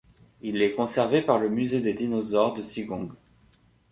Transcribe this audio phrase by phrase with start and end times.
[0.41, 3.09] Il est conservé par le Musée des dinosaures de Zigong.